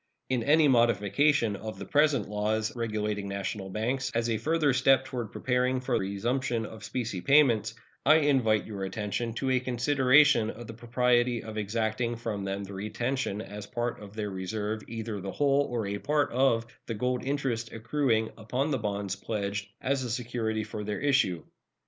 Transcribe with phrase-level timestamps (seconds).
[0.29, 5.31] In any modification of the present laws regulating national banks, as a further step toward
[5.31, 10.73] preparing for resumption of specie payments, I invite your attention to a consideration of the
[10.73, 15.33] propriety of exacting from them the retention as a part of their reserve either the
[15.33, 20.63] whole or a part of the gold interest accruing upon the bonds pledged as security
[20.63, 21.43] for their issue.